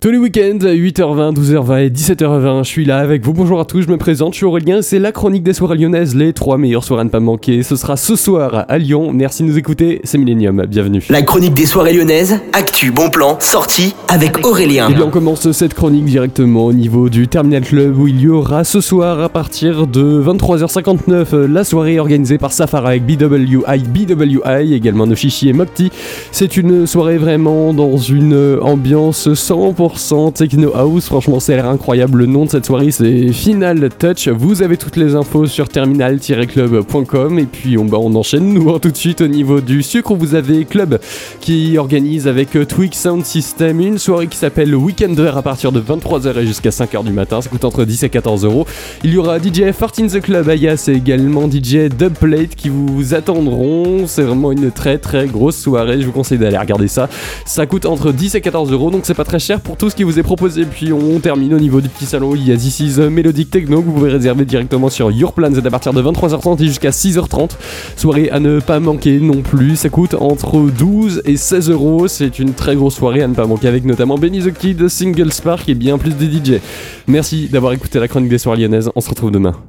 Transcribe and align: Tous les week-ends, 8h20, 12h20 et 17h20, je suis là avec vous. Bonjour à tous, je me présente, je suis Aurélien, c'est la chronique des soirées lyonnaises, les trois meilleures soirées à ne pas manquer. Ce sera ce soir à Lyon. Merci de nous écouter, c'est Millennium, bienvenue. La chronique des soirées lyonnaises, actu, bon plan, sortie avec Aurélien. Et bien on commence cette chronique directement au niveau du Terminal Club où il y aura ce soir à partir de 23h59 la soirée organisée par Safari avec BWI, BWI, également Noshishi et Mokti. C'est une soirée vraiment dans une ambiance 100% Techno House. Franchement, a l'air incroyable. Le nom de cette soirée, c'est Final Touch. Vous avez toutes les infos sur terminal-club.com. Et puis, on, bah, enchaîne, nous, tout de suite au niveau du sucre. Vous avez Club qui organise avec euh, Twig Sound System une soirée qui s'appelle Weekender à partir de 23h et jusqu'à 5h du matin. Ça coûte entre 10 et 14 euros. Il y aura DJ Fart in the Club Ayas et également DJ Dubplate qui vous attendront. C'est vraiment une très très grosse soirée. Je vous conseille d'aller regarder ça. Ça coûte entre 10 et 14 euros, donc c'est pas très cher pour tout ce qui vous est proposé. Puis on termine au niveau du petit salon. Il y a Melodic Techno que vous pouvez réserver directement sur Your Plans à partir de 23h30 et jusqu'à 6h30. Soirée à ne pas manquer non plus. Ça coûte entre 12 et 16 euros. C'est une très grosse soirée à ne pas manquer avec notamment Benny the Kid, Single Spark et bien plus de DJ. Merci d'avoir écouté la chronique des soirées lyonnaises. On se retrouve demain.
Tous 0.00 0.10
les 0.10 0.16
week-ends, 0.16 0.56
8h20, 0.56 1.34
12h20 1.34 1.84
et 1.84 1.90
17h20, 1.90 2.64
je 2.64 2.68
suis 2.70 2.86
là 2.86 3.00
avec 3.00 3.22
vous. 3.22 3.34
Bonjour 3.34 3.60
à 3.60 3.66
tous, 3.66 3.82
je 3.82 3.88
me 3.88 3.98
présente, 3.98 4.32
je 4.32 4.38
suis 4.38 4.46
Aurélien, 4.46 4.80
c'est 4.80 4.98
la 4.98 5.12
chronique 5.12 5.42
des 5.42 5.52
soirées 5.52 5.76
lyonnaises, 5.76 6.16
les 6.16 6.32
trois 6.32 6.56
meilleures 6.56 6.84
soirées 6.84 7.02
à 7.02 7.04
ne 7.04 7.10
pas 7.10 7.20
manquer. 7.20 7.62
Ce 7.62 7.76
sera 7.76 7.98
ce 7.98 8.16
soir 8.16 8.64
à 8.66 8.78
Lyon. 8.78 9.12
Merci 9.12 9.42
de 9.42 9.48
nous 9.48 9.58
écouter, 9.58 10.00
c'est 10.04 10.16
Millennium, 10.16 10.64
bienvenue. 10.64 11.04
La 11.10 11.20
chronique 11.20 11.52
des 11.52 11.66
soirées 11.66 11.92
lyonnaises, 11.92 12.38
actu, 12.54 12.92
bon 12.92 13.10
plan, 13.10 13.36
sortie 13.40 13.94
avec 14.08 14.42
Aurélien. 14.46 14.88
Et 14.88 14.94
bien 14.94 15.04
on 15.04 15.10
commence 15.10 15.52
cette 15.52 15.74
chronique 15.74 16.06
directement 16.06 16.64
au 16.64 16.72
niveau 16.72 17.10
du 17.10 17.28
Terminal 17.28 17.62
Club 17.62 17.98
où 17.98 18.08
il 18.08 18.22
y 18.22 18.28
aura 18.28 18.64
ce 18.64 18.80
soir 18.80 19.20
à 19.20 19.28
partir 19.28 19.86
de 19.86 20.24
23h59 20.24 21.44
la 21.44 21.62
soirée 21.62 22.00
organisée 22.00 22.38
par 22.38 22.52
Safari 22.52 22.86
avec 22.86 23.04
BWI, 23.04 23.82
BWI, 23.82 24.72
également 24.72 25.06
Noshishi 25.06 25.50
et 25.50 25.52
Mokti. 25.52 25.92
C'est 26.32 26.56
une 26.56 26.86
soirée 26.86 27.18
vraiment 27.18 27.74
dans 27.74 27.98
une 27.98 28.58
ambiance 28.62 29.28
100% 29.28 29.89
Techno 30.34 30.72
House. 30.74 31.06
Franchement, 31.06 31.38
a 31.38 31.50
l'air 31.52 31.66
incroyable. 31.66 32.18
Le 32.18 32.26
nom 32.26 32.44
de 32.44 32.50
cette 32.50 32.66
soirée, 32.66 32.90
c'est 32.90 33.32
Final 33.32 33.88
Touch. 33.90 34.28
Vous 34.28 34.62
avez 34.62 34.76
toutes 34.76 34.96
les 34.96 35.14
infos 35.14 35.46
sur 35.46 35.68
terminal-club.com. 35.68 37.38
Et 37.38 37.46
puis, 37.46 37.78
on, 37.78 37.84
bah, 37.84 37.98
enchaîne, 37.98 38.52
nous, 38.52 38.78
tout 38.78 38.90
de 38.90 38.96
suite 38.96 39.20
au 39.20 39.26
niveau 39.26 39.60
du 39.60 39.82
sucre. 39.82 40.14
Vous 40.14 40.34
avez 40.34 40.64
Club 40.64 41.00
qui 41.40 41.78
organise 41.78 42.28
avec 42.28 42.56
euh, 42.56 42.64
Twig 42.64 42.94
Sound 42.94 43.24
System 43.24 43.80
une 43.80 43.98
soirée 43.98 44.26
qui 44.26 44.36
s'appelle 44.36 44.74
Weekender 44.74 45.32
à 45.34 45.42
partir 45.42 45.72
de 45.72 45.80
23h 45.80 46.38
et 46.38 46.46
jusqu'à 46.46 46.70
5h 46.70 47.04
du 47.04 47.12
matin. 47.12 47.40
Ça 47.40 47.48
coûte 47.48 47.64
entre 47.64 47.84
10 47.84 48.04
et 48.04 48.08
14 48.08 48.44
euros. 48.44 48.66
Il 49.04 49.12
y 49.12 49.18
aura 49.18 49.38
DJ 49.38 49.72
Fart 49.72 49.92
in 50.00 50.06
the 50.06 50.20
Club 50.20 50.48
Ayas 50.48 50.86
et 50.88 50.92
également 50.92 51.48
DJ 51.50 51.88
Dubplate 51.88 52.54
qui 52.54 52.68
vous 52.68 53.14
attendront. 53.14 54.06
C'est 54.06 54.22
vraiment 54.22 54.52
une 54.52 54.70
très 54.70 54.98
très 54.98 55.26
grosse 55.26 55.56
soirée. 55.56 56.00
Je 56.00 56.06
vous 56.06 56.12
conseille 56.12 56.38
d'aller 56.38 56.58
regarder 56.58 56.88
ça. 56.88 57.08
Ça 57.44 57.66
coûte 57.66 57.86
entre 57.86 58.12
10 58.12 58.34
et 58.36 58.40
14 58.40 58.72
euros, 58.72 58.90
donc 58.90 59.02
c'est 59.04 59.14
pas 59.14 59.24
très 59.24 59.38
cher 59.38 59.60
pour 59.60 59.76
tout 59.80 59.88
ce 59.88 59.96
qui 59.96 60.04
vous 60.04 60.18
est 60.18 60.22
proposé. 60.22 60.66
Puis 60.66 60.92
on 60.92 61.18
termine 61.20 61.54
au 61.54 61.58
niveau 61.58 61.80
du 61.80 61.88
petit 61.88 62.04
salon. 62.04 62.34
Il 62.34 62.46
y 62.46 62.52
a 62.52 63.10
Melodic 63.10 63.50
Techno 63.50 63.80
que 63.80 63.86
vous 63.86 63.94
pouvez 63.94 64.10
réserver 64.10 64.44
directement 64.44 64.90
sur 64.90 65.10
Your 65.10 65.32
Plans 65.32 65.54
à 65.54 65.70
partir 65.70 65.94
de 65.94 66.02
23h30 66.02 66.62
et 66.62 66.66
jusqu'à 66.66 66.90
6h30. 66.90 67.52
Soirée 67.96 68.28
à 68.28 68.40
ne 68.40 68.60
pas 68.60 68.78
manquer 68.78 69.18
non 69.20 69.40
plus. 69.40 69.76
Ça 69.76 69.88
coûte 69.88 70.14
entre 70.14 70.60
12 70.60 71.22
et 71.24 71.38
16 71.38 71.70
euros. 71.70 72.08
C'est 72.08 72.38
une 72.38 72.52
très 72.52 72.76
grosse 72.76 72.96
soirée 72.96 73.22
à 73.22 73.26
ne 73.26 73.34
pas 73.34 73.46
manquer 73.46 73.68
avec 73.68 73.86
notamment 73.86 74.18
Benny 74.18 74.40
the 74.40 74.52
Kid, 74.52 74.86
Single 74.88 75.32
Spark 75.32 75.66
et 75.70 75.74
bien 75.74 75.96
plus 75.96 76.14
de 76.14 76.26
DJ. 76.26 76.60
Merci 77.06 77.48
d'avoir 77.48 77.72
écouté 77.72 77.98
la 77.98 78.06
chronique 78.06 78.28
des 78.28 78.38
soirées 78.38 78.60
lyonnaises. 78.60 78.90
On 78.94 79.00
se 79.00 79.08
retrouve 79.08 79.30
demain. 79.30 79.60